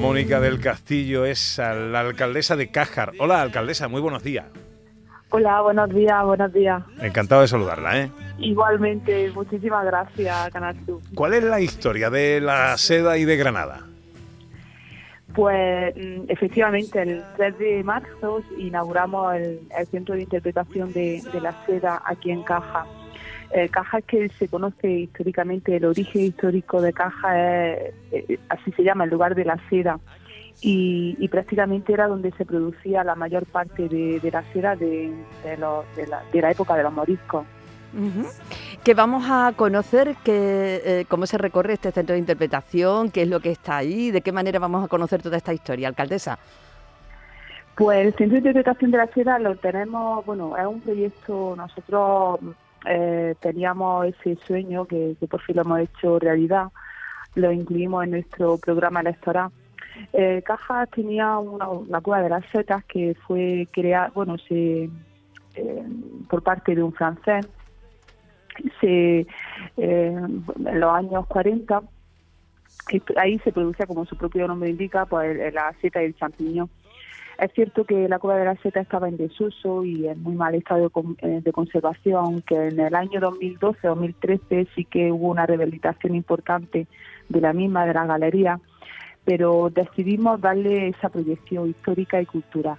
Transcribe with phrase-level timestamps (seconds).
[0.00, 3.12] Mónica del Castillo es la alcaldesa de Cájar.
[3.18, 4.44] Hola, alcaldesa, muy buenos días.
[5.30, 6.82] Hola, buenos días, buenos días.
[7.00, 8.10] Encantado de saludarla, ¿eh?
[8.38, 10.76] Igualmente, muchísimas gracias, Canal
[11.14, 13.80] ¿Cuál es la historia de la seda y de Granada?
[15.34, 19.60] Pues mm, efectivamente, el 3 de marzo inauguramos el,
[19.90, 22.86] Centro de Interpretación de, la Seda aquí en Caja.
[23.52, 28.72] Eh, Caja es que se conoce históricamente, el origen histórico de Caja es, eh, así
[28.72, 29.98] se llama, el lugar de la seda.
[30.62, 35.12] Y, prácticamente era donde se producía la mayor parte de, la seda de,
[35.58, 37.44] la, época de los moriscos.
[38.82, 43.28] Que vamos a conocer que, eh, cómo se recorre este centro de interpretación, qué es
[43.28, 46.38] lo que está ahí, de qué manera vamos a conocer toda esta historia, alcaldesa.
[47.76, 52.40] Pues el centro de interpretación de la seda lo tenemos, bueno, es un proyecto, nosotros
[52.86, 56.68] eh, teníamos ese sueño que, por fin lo hemos hecho realidad,
[57.34, 59.50] lo incluimos en nuestro programa electoral.
[60.12, 64.90] Eh, Caja tenía una, cueva de las setas que fue creada, bueno, se,
[65.54, 65.86] eh,
[66.28, 67.48] por parte de un francés,
[68.80, 69.26] se, eh,
[69.76, 71.82] en los años 40,
[73.16, 76.70] ahí se producía, como su propio nombre indica, pues la seta y el champiñón.
[77.38, 80.54] Es cierto que la cueva de la seta estaba en desuso y en muy mal
[80.54, 86.86] estado de, eh, conservación, que en el año 2012-2013 sí que hubo una rehabilitación importante
[87.28, 88.58] de la misma, de la galería,
[89.26, 92.78] pero decidimos darle esa proyección histórica y cultural.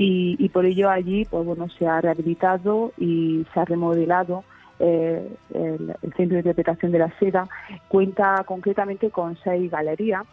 [0.00, 4.44] Y, por ello allí pues bueno se ha rehabilitado y se ha remodelado
[4.78, 7.48] eh, el, Centro de Interpretación de la Seda
[7.88, 10.24] cuenta concretamente con seis galerías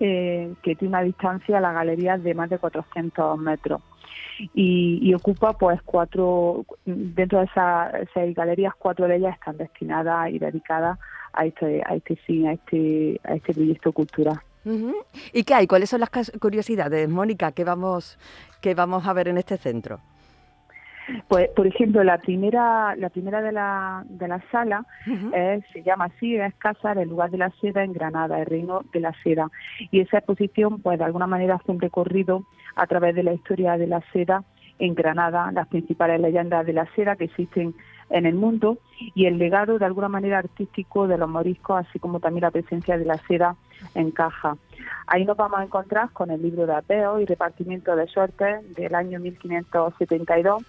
[0.00, 3.82] eh, que tiene una distancia a la galería de más de 400 metros.
[4.52, 10.40] Y, ocupa pues cuatro, dentro de esas seis galerías, cuatro de ellas están destinadas y
[10.40, 10.98] dedicadas
[11.32, 14.40] a este, a este fin, a este, a este proyecto cultural.
[15.32, 15.66] ¿Y qué hay?
[15.66, 16.10] ¿Cuáles son las
[16.40, 18.18] curiosidades, Mónica, que vamos,
[18.60, 20.00] que vamos a ver en este centro?
[21.28, 24.86] Pues, por ejemplo, la primera, la primera de la, de la sala
[25.72, 29.00] se llama así, es Casa el lugar de la seda en Granada, el reino de
[29.00, 29.50] la seda.
[29.90, 32.44] Y esa exposición, pues, de alguna manera hace un recorrido
[32.76, 34.44] a través de la historia de la seda
[34.78, 37.74] en Granada, las principales leyendas de la seda que existen
[38.10, 38.78] en el mundo
[39.14, 42.98] y el legado de alguna manera artístico de los moriscos, así como también la presencia
[42.98, 43.56] de la seda
[43.94, 44.56] en caja.
[45.06, 48.94] Ahí nos vamos a encontrar con el libro de apeo y repartimiento de suerte del
[48.94, 50.64] año 1572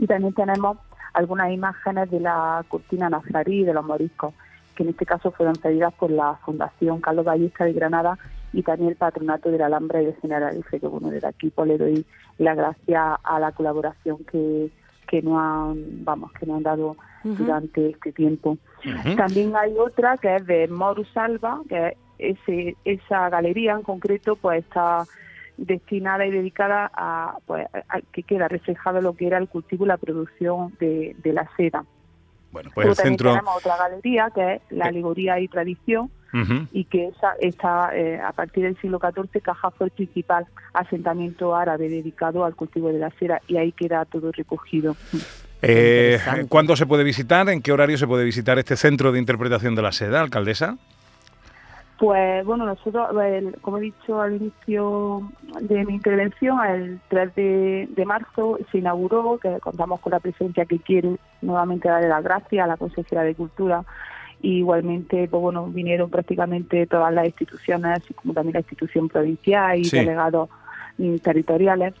[0.00, 0.78] y también tenemos
[1.12, 4.32] algunas imágenes de la cortina nazarí de los moriscos,
[4.74, 8.18] que en este caso fueron pedidas por la Fundación Carlos Ballesta de Granada
[8.52, 11.68] y también el Patronato de la Alhambra y de Generalife, que bueno, desde aquí pues,
[11.68, 12.06] le doy
[12.38, 14.70] la gracia a la colaboración que,
[15.06, 18.56] que nos han, vamos, que nos han dado durante este tiempo.
[19.18, 24.64] También hay otra que es de Morus Alba, que ese, esa galería en concreto pues
[24.64, 25.04] está
[25.60, 27.66] destinada y dedicada a, pues,
[28.12, 31.84] que queda reflejado lo que era el cultivo y la producción de, la seda.
[32.50, 33.30] Bueno, pues el centro...
[33.30, 36.10] tenemos otra galería que es la alegoría y tradición
[36.72, 41.56] y que esa está eh, a partir del siglo XIV Caja fue el principal asentamiento
[41.56, 44.96] árabe dedicado al cultivo de la seda y ahí queda todo recogido.
[45.60, 47.48] Eh, ¿Cuándo se puede visitar?
[47.48, 50.78] ¿En qué horario se puede visitar este centro de interpretación de la seda, alcaldesa?
[52.00, 53.08] Pues bueno, nosotros,
[53.60, 55.30] como he dicho al inicio
[55.60, 60.78] de mi intervención, el 3 de, marzo se inauguró, que contamos con la presencia que
[60.78, 63.84] quiere nuevamente darle las gracias a la consejera de Cultura.
[64.40, 70.48] igualmente, pues bueno, vinieron prácticamente todas las instituciones, como también la institución provincial y delegados
[71.22, 71.92] territoriales.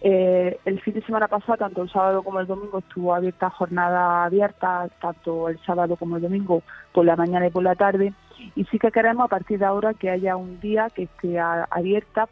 [0.00, 4.24] Eh, el fin de semana pasado, tanto el sábado como el domingo, estuvo abierta jornada
[4.24, 8.14] abierta, tanto el sábado como el domingo, por la mañana y por la tarde.
[8.54, 12.28] Y sí que queremos a partir de ahora que haya un día que esté abierta,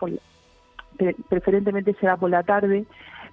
[1.29, 2.85] preferentemente será por la tarde,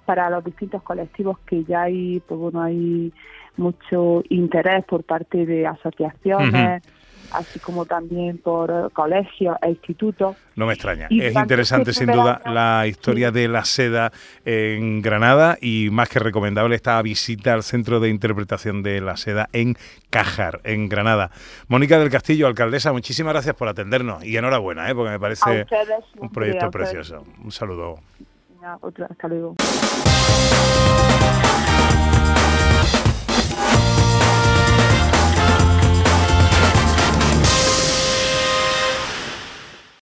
[0.04, 3.12] para los distintos colectivos que ya hay, pues bueno, hay
[3.56, 6.82] mucho interés por parte de asociaciones
[7.34, 10.36] así como también por colegios e institutos.
[10.56, 11.08] No me extraña.
[11.10, 14.12] es interesante sin duda la historia de la seda
[14.44, 19.48] en Granada y más que recomendable esta visita al Centro de Interpretación de la Seda
[19.52, 19.76] en
[20.10, 21.30] Cajar, en Granada.
[21.68, 24.94] Mónica del Castillo, alcaldesa, muchísimas gracias por atendernos y enhorabuena, ¿eh?
[24.94, 25.66] porque me parece
[26.18, 27.24] un proyecto precioso.
[27.42, 27.98] Un saludo.
[28.62, 29.56] hasta luego.